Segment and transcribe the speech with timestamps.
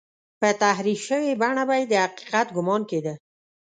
[0.41, 3.13] پر تحریف شوې بڼه به یې د حقیقت ګومان کېده.